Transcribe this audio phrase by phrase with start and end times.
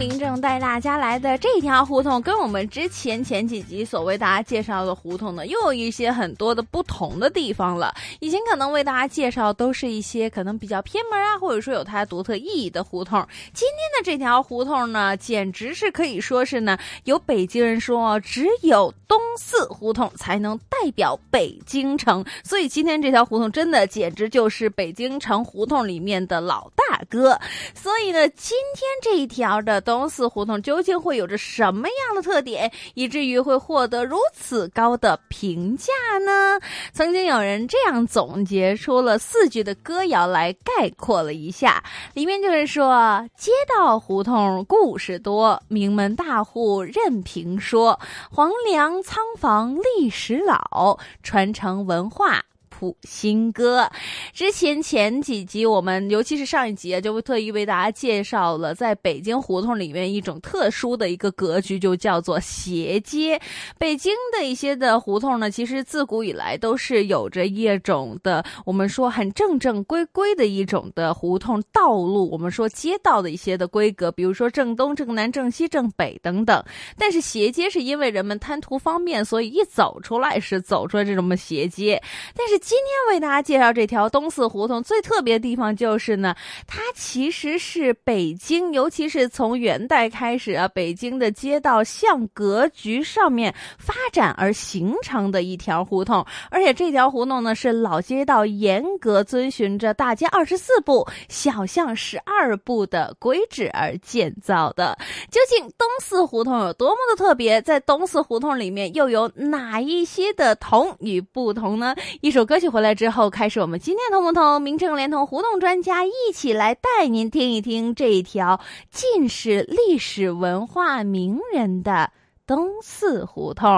[0.00, 7.94] 林正带大家来的这条胡同，跟我们之前前几集所为大家介绍的胡同呢，又有一些很多的不同的地方了。
[8.18, 13.20] 以前可能为大家介绍都是一些可能比较偏门啊，或者说有它独特意义的胡同。
[13.52, 27.38] 今天的这条胡同呢，简直是可以说是呢，有北京人说只有东四胡同才能代表北京城，所以今天这条胡同真的简直就是北京城胡同里面的老大哥。
[27.74, 35.92] 所以呢，今天这一条的东四胡同究竟会有着什么样的特点，以至于会获得如此高的评价
[36.24, 36.60] 呢？
[36.92, 41.82] 曾经有人这样总结出了四句的歌谣来概括了一下，
[42.14, 47.98] 里面就是说：街道胡同故事多，名门大户任评说，
[48.30, 52.44] 黄梁仓房历史老，传承文化。
[52.80, 53.86] 谱新歌，
[54.32, 63.38] 之前前几集我们，尤其是上一集啊，就特意为大家介绍了在北京胡同里面一种特殊的一个格局，就叫做斜街。
[63.76, 76.64] 北京的一些的胡同呢，其实自古以来都是有着一种的，我们说很正正规规的一种的胡同道路，我们说街道的一些的规格，比如说正东、正南、正西、正北等等。
[76.96, 82.02] 但是斜街是因为人们贪图方便，所以一走出来是走出来这种斜街，
[82.34, 82.58] 但是。
[82.70, 86.36] 今天为大家介绍这条东四胡同最特别的地方就是呢，
[86.68, 96.24] 它其实是北京，尤其是从元代开始啊，北京的街道向格局上面发展而形成的一条胡同。
[96.48, 104.96] 而且这条胡同呢，是老街道严格遵循着大街二十四步、小巷十二步的规制而建造的。
[105.28, 107.60] 究竟东四胡同有多么的特别？
[107.62, 111.96] 在东四胡同里面又有哪一些的同与不同呢？
[112.20, 112.59] 一首歌。
[112.60, 114.60] 去回来之后，开始我们今天通不通？
[114.60, 118.60] 名正连同胡同专家一起来带您听一听这一条
[118.90, 122.10] 尽是历史文化名人的
[122.46, 123.68] 东四胡同。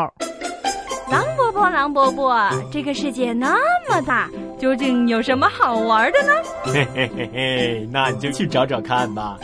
[1.11, 3.57] 狼伯伯，狼伯伯，这个世界那
[3.89, 6.33] 么大，究竟有什么好玩的呢？
[6.65, 9.39] 嘿嘿嘿嘿，那你就去找找看吧。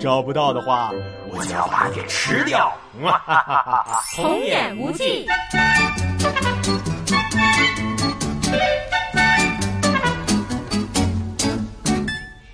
[0.00, 0.90] 找不到的话，
[1.30, 2.72] 我就要把你吃掉。
[3.02, 5.26] 哈哈哈哈童言无忌。
[8.52, 8.91] Thank you.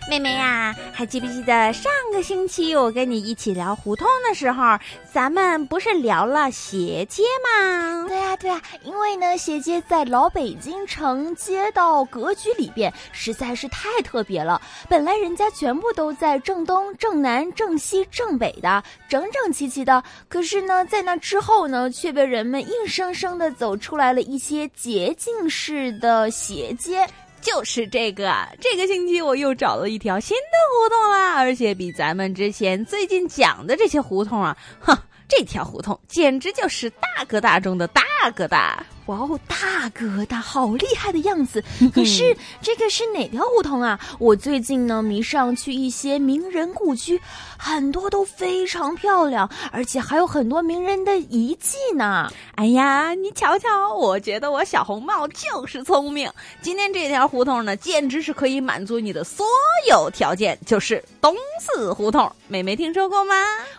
[0.08, 4.78] 妹妹呀，还记不记得上个星期我跟你一起聊胡同的时候，
[5.12, 8.06] 咱们不是聊了斜街吗？
[8.08, 14.58] 对呀对呀，因为呢，斜街在老北京城街道格局里边实在是太特别了。
[14.88, 27.06] 本来人家全部都在正东、正南、正西、正北的，整整齐齐的，可是呢，在那之后呢，却被人们硬生生的走出来了一些捷径式的斜街。
[27.40, 34.96] 就是这个，这个星期我又找了一条新的胡同啦，而且比咱们之前最近讲的这些胡同啊，哼，
[35.28, 38.02] 这条胡同简直就是大哥大中的大
[38.34, 38.84] 哥大。
[39.08, 41.64] 哇哦，大哥大，好厉害的样子！
[41.94, 43.98] 可是这个是哪条胡同啊？
[44.18, 47.18] 我最近呢迷上去一些名人故居，
[47.56, 52.30] 很多都非常漂亮，而且还有很多名人的遗迹呢。
[52.56, 56.30] 哎呀，你瞧瞧，我觉得我小红帽就是聪明。
[56.60, 59.46] 今天这条胡同呢，简直是可以满足你的所
[59.88, 62.30] 有条件，就是东四胡同。
[62.46, 63.34] 妹妹听说过吗？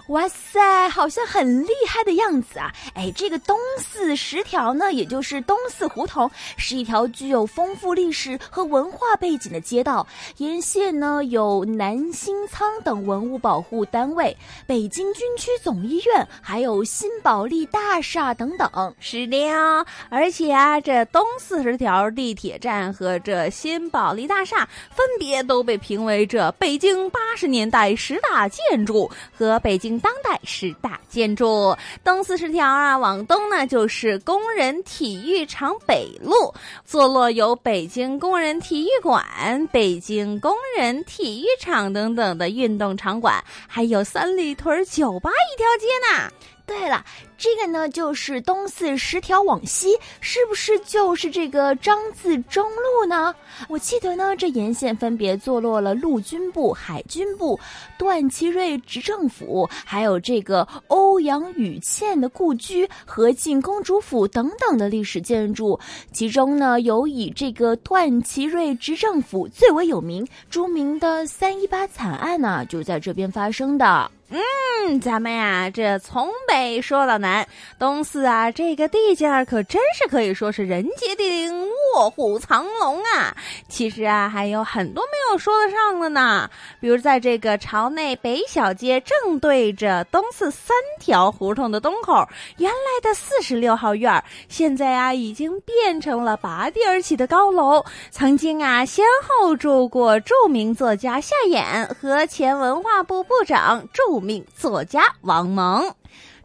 [0.07, 2.73] 哇塞，好像很厉害的样子啊！
[2.95, 5.18] 哎，这个东四十条呢，也就。
[5.21, 10.05] 是东四胡同是一条具有丰富历史和文化背景的街道，
[10.37, 14.35] 沿线呢有南新仓等文物保护单位、
[14.65, 18.69] 北京军区总医院，还有新保利大厦等等。
[18.99, 31.75] 是的呀，而且啊，这东四十条地铁站和这新保利大厦分别都被评为这北京八十年代十大建筑和北京当代十大建筑。
[32.03, 35.08] 东四十条啊，往东呢就是工人体。
[35.09, 36.53] 体育场北路
[36.85, 39.25] 坐落有北京工人体育馆、
[39.71, 46.31] 北京工人体育场等等的运动场馆，还有三里屯酒吧一条街呢。
[46.69, 47.03] 对了，
[47.35, 53.33] 这个呢就是东四十条往西，是不是就是这个张自忠路呢？
[53.67, 57.59] 我记得呢，这沿线分别坐落了陆军部、海军部、
[57.97, 65.79] 段祺瑞执政府，还有这个欧阳予倩的故居和晋公主府等等的历史建筑。
[66.11, 74.11] 其中呢，有以这个段祺瑞执政府最为有名，著名的三一八惨案呢，就在这边发生的。
[74.31, 77.47] 嗯，咱们呀，这从北说到南，
[77.79, 83.35] 东四啊，这个地界可真是可以说是人杰地灵、卧虎藏龙啊。
[83.67, 86.47] 其实啊，还有很多没有说得上的呢。
[86.79, 92.23] 比如在这个朝内北小街正对着东四三条胡同的东口，
[92.57, 97.83] 原来的四十六号院，现在啊已经变成了拔地而起的高楼。
[98.11, 104.29] 曾经啊，先后住过著名作家夏衍和前文化部部长祝著。
[104.29, 105.83] 名作家王蒙。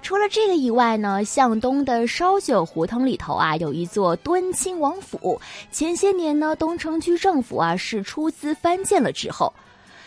[0.01, 5.41] 除了这个以外呢，向东的烧酒胡同里头啊，有一座敦亲王府。
[5.71, 9.53] 前些年呢，东城区政府啊是出资翻建了之后。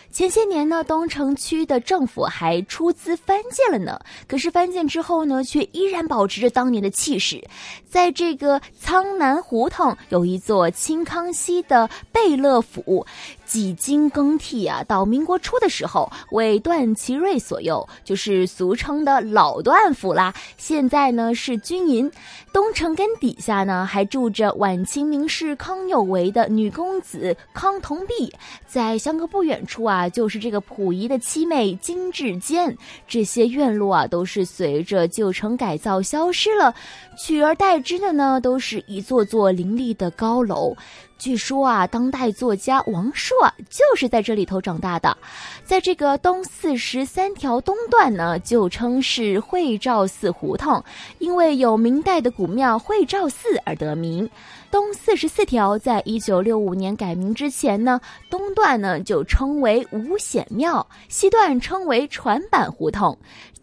[0.10, 4.00] 前些年呢，东城区的政府还出资翻建了呢。
[4.28, 7.44] 可是翻建之后呢，却依然保持着当年的气势。
[7.90, 13.06] 在这个苍南胡同有一座清康熙的贝勒府。
[13.48, 20.34] 几经更替啊，到民国初的时候，为段祺瑞所用，就是俗称的老段府啦。
[20.58, 22.12] 现在呢是军营，
[22.52, 28.32] 东城根底下呢还住着晚清名士康有为的女公子康同弼，
[28.68, 32.78] 在相隔不远处啊，就是这个溥仪的妻妹金志坚。
[33.08, 36.76] 这些院落啊，都是随着旧城改造消失了，
[37.18, 40.76] 取而代之的呢，都是一座座林立的高楼。
[41.18, 43.36] 据说啊，当代作家王朔
[43.72, 45.18] 就是在这里头长大的，
[45.66, 50.84] 在这个东四十三条东段呢，就称是惠照寺胡同，
[51.18, 54.30] 因为有明代的古庙惠照寺而得名。
[54.70, 58.00] 东四十四条在一九六五年改名之前呢，
[58.30, 63.18] 东段呢就称为五显庙，西段称为船板胡同。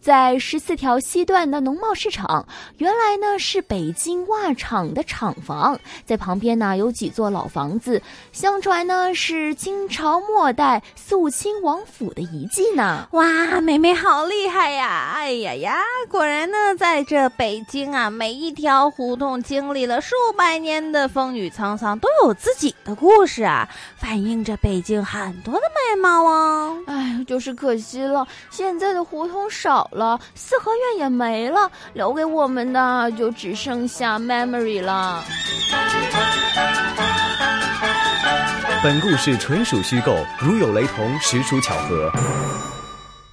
[0.05, 2.47] 在十四条西段的农贸市场，
[2.77, 7.99] 原来呢是北京袜厂的厂房，在旁边呢有几座老房子，
[8.31, 13.07] 相传呢是清朝末代肃亲王府的遗迹呢。
[13.13, 15.13] 哇，美美好厉害呀！
[15.15, 23.67] 哎呀呀，果然呢，在这北京啊，每一条胡同经历了数百年的风雨沧桑，都有自己的故事啊，
[23.97, 26.77] 反映着北京很多的美貌啊。
[26.85, 29.89] 哎，就是可惜了，现在的胡同少。
[29.95, 35.23] 了，四合院也没了，留给我们的就只剩下 memory 了。
[38.83, 42.11] 本故事纯属虚构，如有雷同，实属巧合。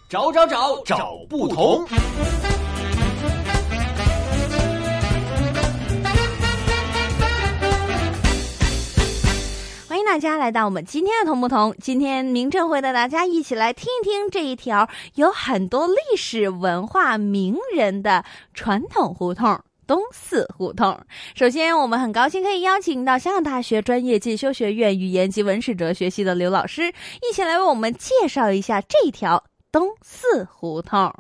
[0.09, 1.87] 找找找找不同。
[10.13, 18.23] 大家来到我们今天的同不同，今天明正会带大家一起来听一听这一条有很多历史文化名人的
[18.53, 21.01] 传统胡同——东四胡同。
[21.35, 29.43] 首先，我们很高兴可以邀请到香港大学专业进修学院语言及文史哲学系的刘老师，一起来为我们介绍一下这条
[29.73, 31.11] 东四胡同。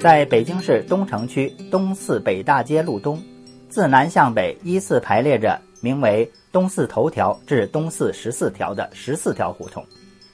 [0.00, 3.22] 在北京市东城区东四北大街路东。
[3.68, 9.84] 自南向北依次排列着名为东四头条至东四十四条的十四条胡同，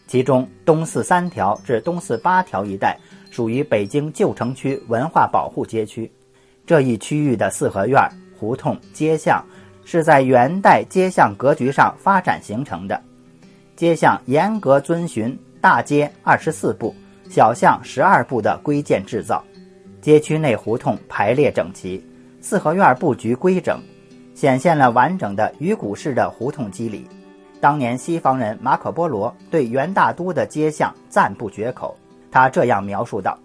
[0.06, 2.96] 其中东四三条至东四八条一带
[3.30, 6.10] 属于北京旧城区文化保护街区。
[6.64, 8.00] 这一区域的四合院、
[8.38, 9.44] 胡同、街巷
[9.84, 12.98] 是在元代街巷格局上发展形成的。
[13.76, 16.94] 街巷严格遵循大街二十四步、
[17.28, 19.44] 小巷十二步的规建制造，
[20.00, 22.02] 街区内胡同排列整齐。
[22.44, 23.80] 四合院布局规整，
[24.34, 27.08] 显现了完整的鱼骨式的胡同肌理。
[27.58, 31.96] 当年西方人马可波罗对元大都的街巷赞不绝口，
[32.30, 33.38] 他这样描述道：“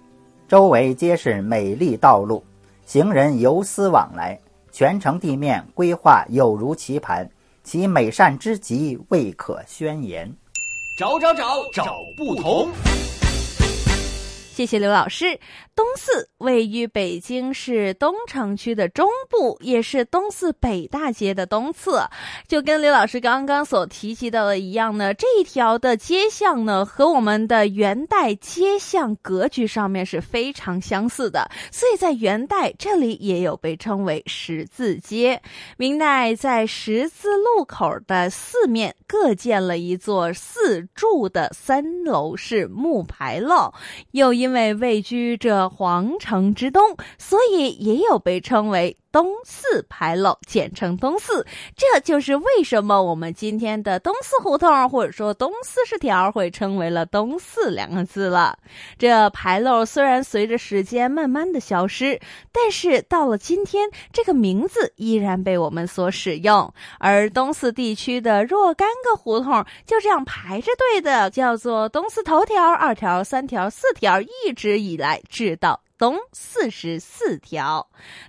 [0.49, 2.43] 周围皆是美丽道路，
[2.85, 4.37] 行人游丝往来，
[4.69, 7.25] 全城地面规划有如棋盘，
[7.63, 10.29] 其美善之极，未可宣言。”
[10.99, 12.67] 找找找找不同。
[14.59, 15.39] 谢谢刘老师。
[15.73, 22.05] 东四位于北京市东城区的中部，也是东四北大街的东侧。
[22.45, 31.49] 就跟刘老师刚刚所提及到的一样呢，这一条的街巷呢，和我们的元代街巷格局上面是非常相似的。
[31.71, 35.41] 所以在元代这里也有被称为十字街。
[35.77, 43.73] 明代在十字路口的四面各建了一座四柱的三楼式木牌楼，
[44.11, 46.81] 又因因为位居这皇城之东，
[47.19, 48.97] 所以也有被称为。
[49.11, 58.57] 东四牌楼，简称东四，这就是为什么我们今天的东四胡同或者说东四十条会称为了东四两个字了。
[58.97, 62.19] 这牌楼虽然随着时间慢慢的消失，
[62.51, 66.71] 但是到了今天，这个名字依然被我们所使用。
[66.99, 75.81] 而东四地区的若干个胡同就这样排着队的，叫做东四头条、二条、三条、四条，一直以来直到。
[75.99, 77.85] 东四十四条，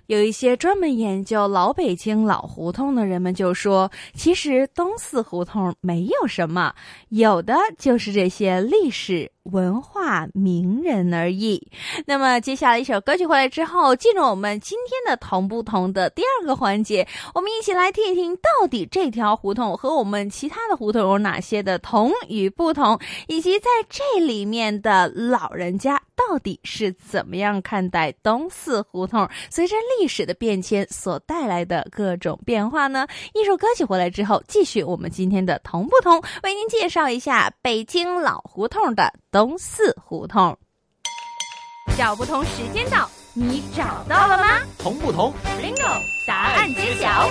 [0.07, 6.75] 有一些专门研究老北京老胡同的人们就说，其实东四胡同没有什么，
[7.07, 9.31] 有的就是这些历史。
[9.43, 11.71] 文化名人而已。
[12.05, 33.07] 那么，接下来一首歌曲回来之后，进入我们今天的同不同的第二个环节，我们一起来听一听，到底这条胡同和我们其他的胡同有哪些的同与不同，以及在这里面的老人家到底是怎么样看待东四胡同随着历史的变迁所带来的各种变化呢？
[33.33, 39.11] 一首歌曲回来之后，继续我们今天的同不同，为您介绍一下北京老胡同的。
[39.31, 40.57] 东四胡同，
[41.97, 44.59] 找不同时间到，你找到了吗？
[44.77, 46.01] 同不同？Bingo！
[46.27, 47.29] 答案揭晓。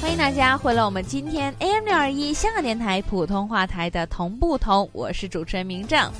[0.00, 6.10] 欢迎大家回来，我们今天 AM 六二一香港电台普通话台的同不同，我是主持人明正。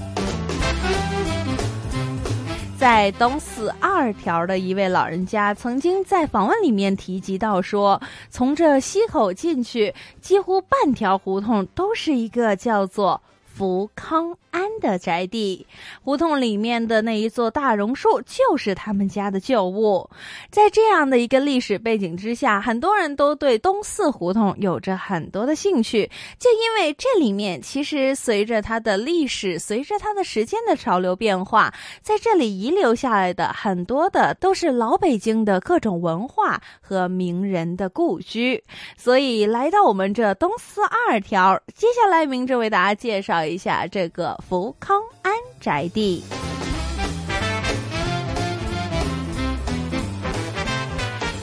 [2.78, 13.20] 在东四二条的一位老人家曾经在访问里面提及到说，从这西口进去，几乎半条胡同都是一个叫做。
[13.58, 15.67] 福康安的宅地
[16.02, 20.09] 胡同里面的那一座大榕树，就是他们家的旧物。
[20.50, 38.62] 在这样的一个历史背景之下，很多人都对东四胡同有着很多的兴趣，就因为这里面其实随着它的历史，随着它的时间的潮流变化，在这里遗留下来的很多的都是老北京的各种文化和名人的故居。
[38.97, 43.38] 所以来到我们这东四二条，接下来明着为大家介绍。
[43.49, 46.25] 一下这个福康安宅地，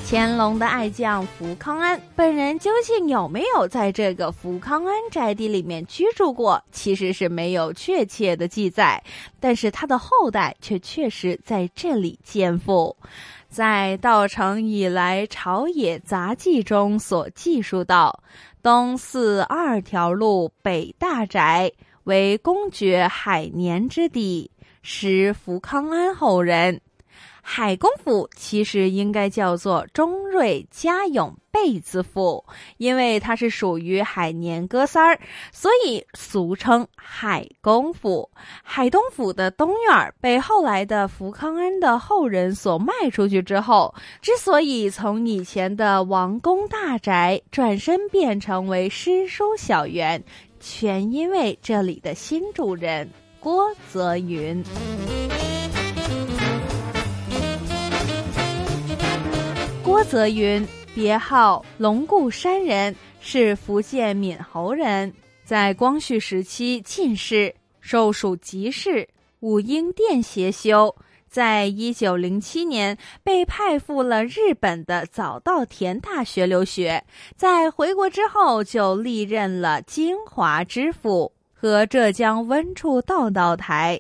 [0.10, 6.60] 乾隆的爱将福康安本人究竟有没有在这个福康安宅地里面居住过？
[6.72, 9.04] 其实是没有确切的记载，
[9.40, 12.98] 但是他的后代却确实在这里建父。
[13.48, 18.24] 在道成以来朝野杂记中所记述到，
[18.64, 21.72] 东四二条路北大宅。
[22.06, 24.50] 为公爵海年之地，
[24.82, 26.82] 是福康安后人。
[27.48, 32.44] 海公府其实应该叫做中瑞嘉永贝字府，
[32.78, 35.20] 因为它是属于海年哥三儿，
[35.52, 38.28] 所以俗称海公府。
[38.64, 43.94] 海东府的东院被后来的福康安的后人所卖出去之后，
[44.24, 50.24] 之所以从以前的王公大宅转身变成为诗书小园。
[50.68, 53.08] 全因为这里的新主人
[53.40, 54.64] 郭泽云。
[59.84, 65.14] 郭泽云，别号龙固山人，是福建闽侯人，
[65.46, 69.08] 在光绪时期进士，授属吉士，
[69.42, 70.96] 武英殿协修。
[71.36, 77.04] 在一九零七年，被派赴了日本的早稻田大学留学。
[77.36, 84.00] 在回国之后，就历任了金华知府和浙江温处道道台。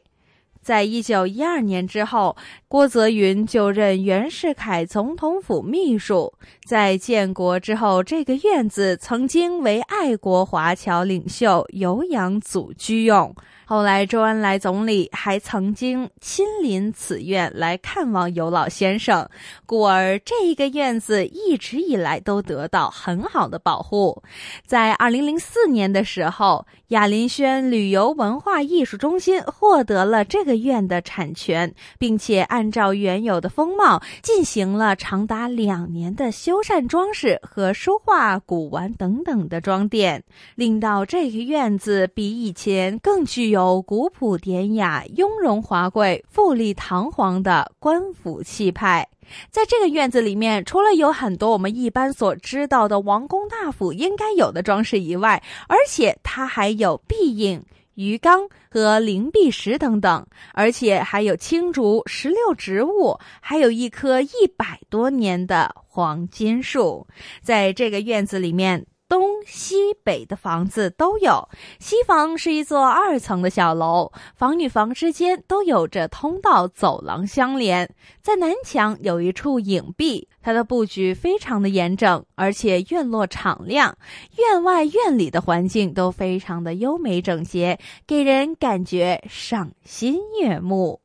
[0.61, 2.37] 在一九一二年之后，
[2.69, 6.33] 郭泽云就任袁世凯总统府秘书。
[6.65, 13.35] 在建国之后，这个院子曾经为爱国华侨领袖有养祖居用。
[13.67, 19.27] 后来，周恩来总理还曾经亲临此院来看望尤老先生，
[19.65, 24.21] 故而这一个院子一直以来都得到很好的保护。
[24.65, 40.23] 在二零零四年的时候，雅林轩旅游文化艺术中心获得了这个院的产权，并且按照原有的风貌进行了长达两年的修缮装饰和书画、古玩等等的装点，
[40.53, 43.55] 令到这个院子比以前更具有。
[43.55, 49.07] 有古朴典雅、雍容华贵、富丽堂皇的官府气派。
[49.49, 57.63] 在这个院子里面，除了有很多我们一般所知道的王公大府应该有的装饰以外，而且它还有壁影。
[57.95, 67.07] 鱼缸和灵璧石等等，而且还有青竹、石榴植物，还有一棵一百多年的黄金树，
[67.41, 68.85] 在这个院子里面。
[69.07, 71.47] 东西北的房子都有，
[71.79, 77.93] 西房是一座二层的小楼，房与房之间都有着通道、走廊相连。
[78.21, 83.95] 在南墙有一处影壁，它的布局非常的严整，而且院落敞亮，
[84.37, 90.99] 院外院里的环境都非常的优美整洁，给人感觉赏心悦目。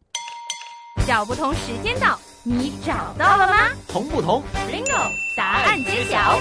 [1.06, 3.70] 小不同时间到，你找到了吗？
[3.86, 6.40] 同不同？Bingo，答案揭晓。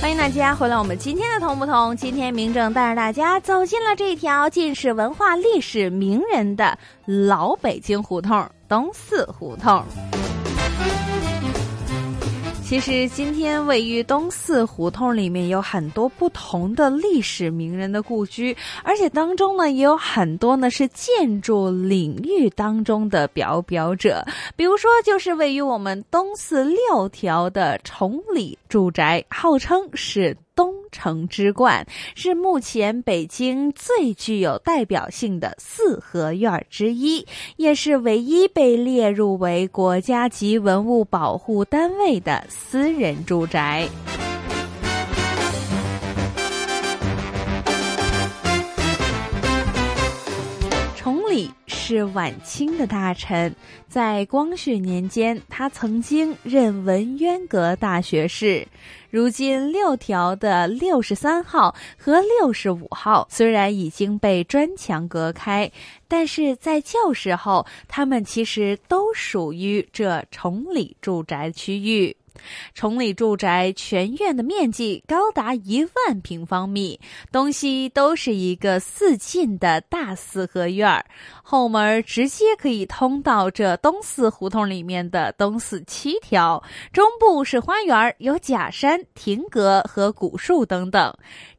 [0.00, 1.94] 欢迎大家回来，我们今天的同不同？
[1.94, 9.84] 今天明正带着大家走进了这条尽是文化历史名人的老北京胡同——东四胡同。
[12.70, 24.24] 其实，今天位于东四胡同里面有很多不同的历史名人的故居，而且当中呢也有很多呢是建筑领域当中的表表者。
[24.54, 30.36] 比如说，就是位于我们东四六条的崇礼住宅，号称是。
[30.56, 43.88] 东城之冠是目前北京最具有代表性的四合院之一，也是唯一被列入为国家级文物保护单位的私人住宅。
[51.90, 53.52] 是晚清的大臣，
[53.88, 58.64] 在光绪年间，他曾经任文渊阁大学士。
[59.10, 65.68] 如今六条的六十三号和六十五号虽然已经被砖墙隔开，
[66.06, 72.16] 但是在旧时候，他们其实都属于这崇礼住宅区域。
[72.74, 76.98] 崇礼住宅全院的面积高达一万平方米，
[77.30, 81.04] 东西都是一个四进的大四合院
[81.42, 86.62] 后门直接可以通到这东四胡同里面的东四七条。
[86.92, 91.12] 中部是花园，有假山、亭阁和古树等等。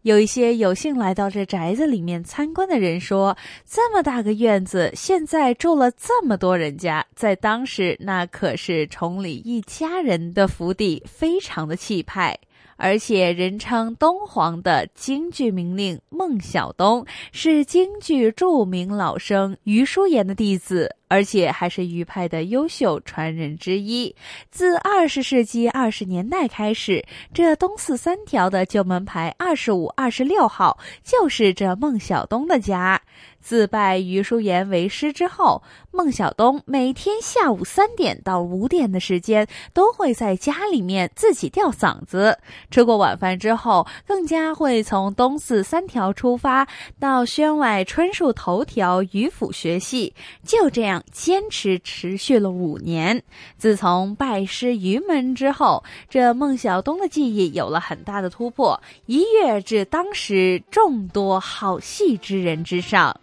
[0.03, 3.37] 有一些有幸来到这宅子里面参观的人说
[3.69, 12.37] ：“这么大个院子，现在住了这么多人家，在当时那可是崇礼一家人的府邸，非常的气派。”
[12.77, 20.95] 而且人称东皇的京剧名令孟小冬，是京剧著名老生余叔岩的弟子。
[21.11, 24.15] 而且还是余派的优秀传人之一。
[24.49, 33.01] 自二十世纪二十年代开始，这东四三条的旧门牌二十五、二十六号就是这孟小冬的家。
[33.41, 42.37] 自拜余叔岩为师之后，孟小冬每天下午三点到五点的时间都会在家里面自己吊嗓子。
[42.69, 46.67] 吃过晚饭之后，更加会从东四三条出发，
[46.99, 50.13] 到宣外春树头条余府学戏。
[50.45, 51.00] 就这样。
[51.11, 53.23] 坚持持续了五年。
[53.57, 63.19] 自从拜师于门之后，这孟小冬的技艺有了很大的突破，一跃至当时众多好戏之人之上。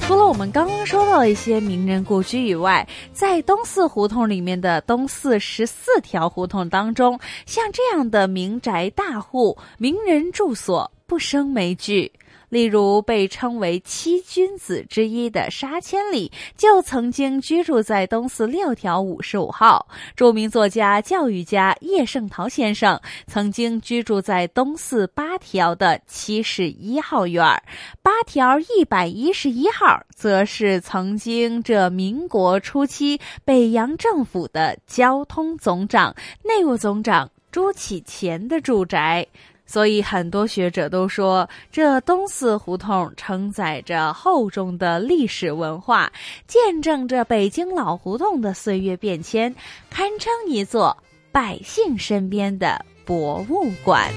[0.00, 10.90] 除了我们刚刚说到的一些名人故居以外，在东四胡同里面的东四十四条胡同当中，像这样的民宅大户、名人住所。
[11.08, 12.12] 不生枚举，
[12.50, 27.56] 例如被称为七君子之一的沙千里，就曾经居住在东四六条五十五号；著名作家、教育家叶圣陶先生曾经居住在东四八条的七十一号院；
[28.02, 39.26] 八条一百一十一号，则是曾经这民国初期北洋政府的交通总长、内务总长朱启潜的住宅。
[39.68, 46.10] 所以，很多学者都说，这东四胡同承载着厚重的历史文化，
[46.46, 49.54] 见证着北京老胡同的岁月变迁，
[49.90, 50.96] 堪称一座
[51.30, 54.10] 百姓身边的博物馆。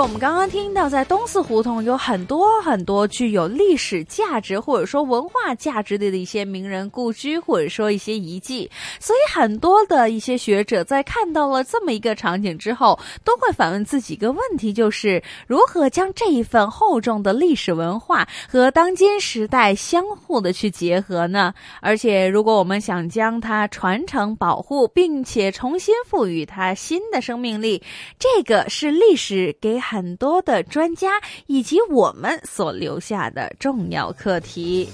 [0.00, 8.70] 我们刚刚听到，在东四胡同有很多很多具有历史价值或者说文化价值的一些名人故居，或者说一些遗迹。
[9.00, 21.52] 所以很多的一些学者在看到了这么一个场景之后，都会反问自己一个问题：就是如何将这一份厚重的历史文化和当今时代相互的去结合呢？
[21.80, 27.82] 而且，如果我们想将它传承、保护，并且重新赋予它新的生命力，
[28.16, 31.12] 这个是历史给很多的专家
[31.46, 34.86] 以及我们所留下的重要课题。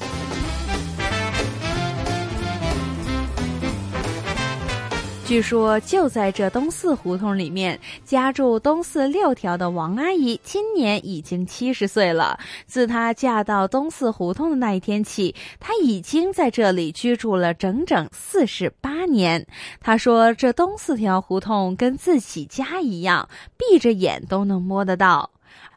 [5.27, 12.39] 据说就在这东四胡同里面，家住东四六条的王阿姨今年已经七十岁了。
[12.67, 19.47] 自她嫁到东四胡同的那一天起，她已经在这里居住了整整四十八年。
[19.81, 25.31] 她说：“这东四条胡同跟自己家一样，闭着眼都能摸得到。”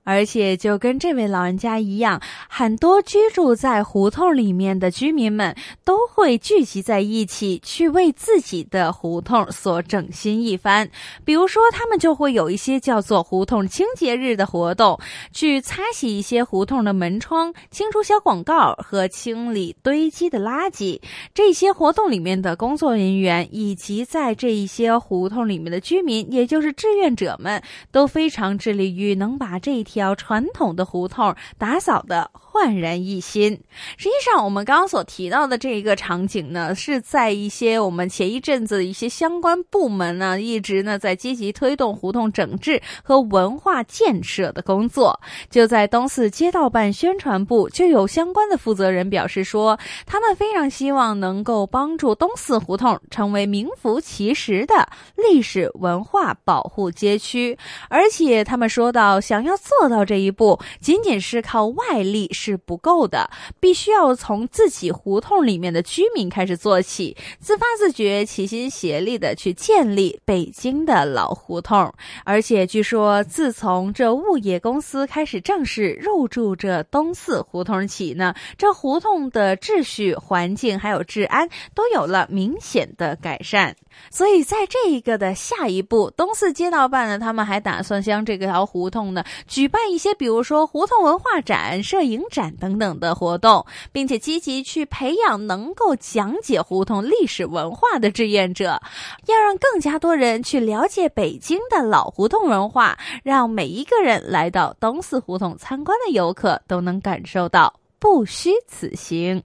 [0.04, 10.90] 而且就跟这位老人家一样，很多居住在胡同里面的居民们都会聚集在一起，去为自己的胡同所整新一番。
[11.26, 14.98] 比如说，他们就会有一些叫做胡同清洁日的活动，
[15.34, 21.02] 去擦洗一些胡同的门窗，清除小广告和清理堆积的垃圾。
[21.34, 27.62] 这些活动里面的工作人员以及在这一些胡同里面的居民，也就是志愿者们，
[27.92, 29.88] 都非常致力于能把这。
[29.88, 33.52] 条传统的胡同打扫的焕然一新。
[33.98, 45.20] 实际上，我们刚刚所提到的这一个场景呢，是在一些我们前一阵子一些相关部门呢，一直呢在积极推动胡同整治和文化建设的工作。
[45.50, 57.58] 就在东四街道办宣传部，就有相关的负责人表示说，他们非常希望能够帮助东四胡同成为名副其实的历史文化保护街区，
[57.90, 59.88] 而且他们说到，想要做。
[59.88, 63.30] 到这一步，仅仅是靠外力是不够的，
[63.60, 71.94] 必须要从自己胡同里面的居民开始做起，自发自觉、齐心协力的去建立北京的老胡同。
[72.24, 83.76] 而且据说，自从这物业公司开始正式入驻这东四胡同起呢，这胡同的秩序、环境还有治安都有了明显的改善。
[84.12, 98.80] 所以，在这一个的下一步，东四街道办呢，他们还打算将这条胡同呢举办一些，比如说胡同文化展、摄影展等等的活动，并且积极去培养能够讲解胡同历史文化的志愿者，
[99.26, 109.42] 要让更加多人去了解北京的老胡同文化，让每一个人来到东四胡同参观的游客都能感受到不虚此行。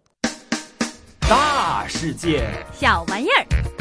[1.20, 3.71] 大世界，小玩意儿。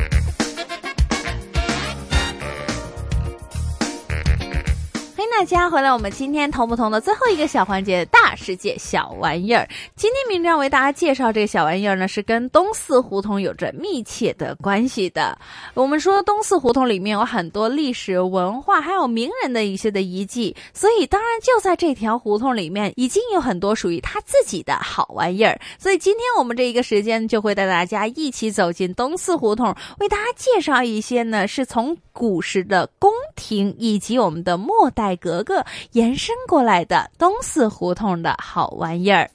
[5.22, 9.70] 欢迎大家回来，我们今天同不同的最后一个小环节——大世界小玩意儿。
[9.96, 15.38] 今天明亮为大家介绍这个小玩意儿呢，是跟东四胡同有着密切的关系的。
[15.76, 25.56] 我们说东四胡同里面有很多历史文化，还有名人的一些的遗迹，所以当然就在这条胡同里面，已经有很多属于他自己的好玩意儿。
[25.78, 29.68] 所以今天我们这一个时间就会带大家一起走进东四胡同，
[30.00, 35.11] 为大家介绍一些呢，是从古时的宫廷以及我们的末代。
[35.17, 39.30] 格格延伸过来的东四胡同的好玩意儿。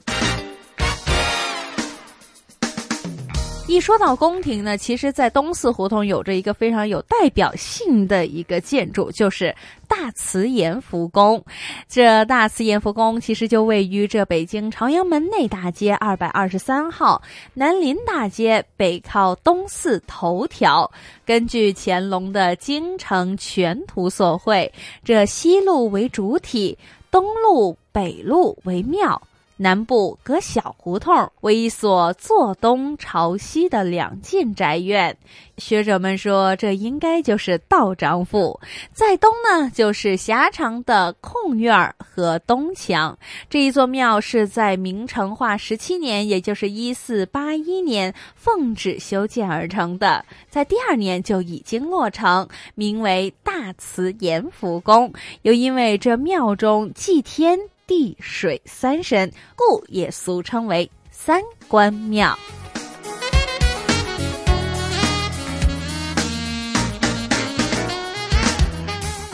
[3.67, 9.53] 一说到宫廷呢，其实，在东四胡同有着一个非常有代表性的一个建筑，就是
[9.89, 11.43] 大慈延福宫。
[11.89, 17.21] 这大慈延福宫其实就位于这北京朝阳门内大街二百二十三号，
[17.53, 20.89] 南临大街，北靠东四头条。
[21.25, 24.71] 根据乾隆的京城全图所绘，
[25.03, 26.77] 这西路为主体，
[27.11, 29.21] 东路、北路为庙。
[29.57, 35.17] 南部隔小胡同为一所坐东朝西的两进宅院，
[35.57, 38.59] 学者们说这应该就是道长府。
[38.93, 43.17] 在东呢，就是狭长的空院和东墙。
[43.49, 55.11] 这一座庙是在明成化十七年，也就是一四八一年奉旨修建而成的，在第二年就已经落成，名为大慈延福宫。
[55.41, 57.59] 又因为这庙中祭天。
[57.87, 62.37] 地水三神，故也俗称为三官庙。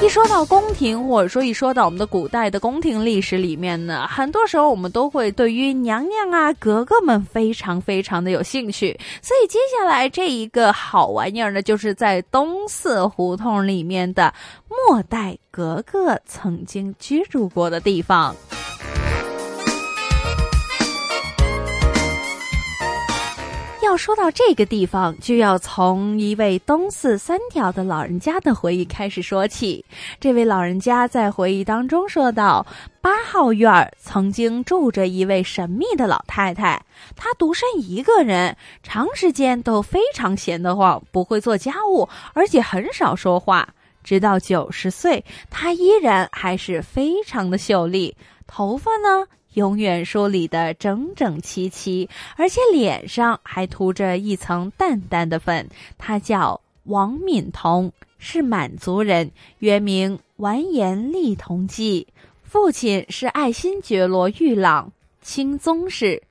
[0.03, 8.99] 一说到宫廷，或者说一说到我们的古代的宫廷历史里面呢，很多时候我们都会对于娘娘啊、格格们非常非常的有兴趣。
[9.21, 14.33] 所以接下来这一个好玩意儿呢，就是在东四胡同里面的
[14.67, 18.35] 末代格格曾经居住过的地方。
[23.93, 29.85] 要说到这个地方，就要从一位东四三条的老人家的回忆开始说起。
[30.19, 32.65] 这位老人家在回忆当中说道
[33.01, 36.83] ：“八号院曾经住着一位神秘的老太太，
[37.15, 43.69] 她独身一个人，长时间都非常闲得慌，不会做家务，而且很少说话。
[44.03, 55.69] 直到九十岁，她依然还是非常的秀丽，头发呢？”永远梳理得整整齐齐，而且脸上还涂着一层淡淡的粉。
[55.97, 62.07] 他叫王敏彤，是满族人，原名完颜立同济，
[62.43, 66.21] 父亲是爱新觉罗玉朗，清宗室。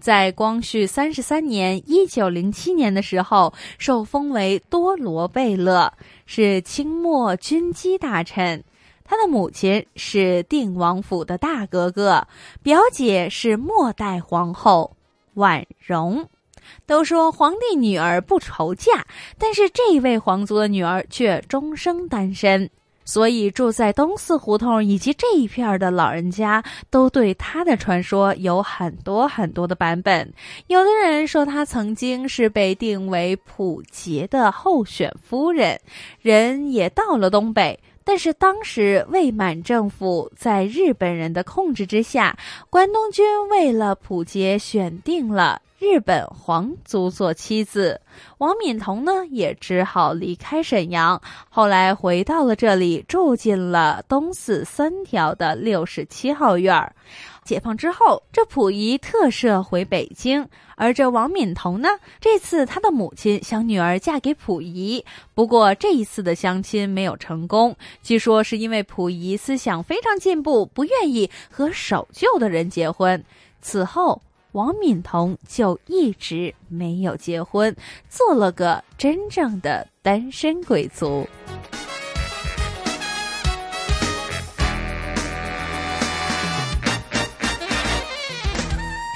[0.00, 5.92] 在光绪三十三年（一九零七年）的时候，受封为多罗贝勒，
[6.24, 8.64] 是清末军机大臣。
[9.10, 12.28] 他的母亲是定王府的大格格，
[12.62, 14.96] 表姐是末代皇后
[15.34, 16.28] 婉容。
[16.86, 19.04] 都说皇帝女儿不愁嫁，
[19.36, 22.70] 但是这位皇族的女儿却终生单身。
[23.04, 30.32] 所以住在东四胡同以及这一片的老人家，都对她的传说有很多很多的版本。
[30.68, 35.80] 有的人说她曾经是被定为溥杰的候选夫人，
[36.20, 37.76] 人也到了东北。
[38.10, 42.36] 但是当时未满政府在日本人的控制之下，
[42.68, 48.00] 关东军为了溥杰选定了日本皇族做妻子，
[48.38, 56.92] 王敏彤呢也只好离开沈阳，后来回到了这里，住进了东四三条的六十七号院儿。
[57.44, 61.88] 解放之后，这溥仪特赦回北京，而这王敏彤呢，
[62.20, 73.22] 这次他的母亲想女儿嫁给溥仪，不过这一次的相亲没有成功，据说是因为溥仪思想非常进步，不愿意和守旧的人结婚。
[73.60, 74.22] 此后，
[74.52, 77.74] 王敏彤就一直没有结婚，
[78.08, 81.26] 做了个真正的单身贵族。